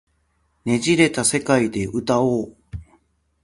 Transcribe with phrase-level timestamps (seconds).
[0.65, 2.55] 捻れた世界で歌おう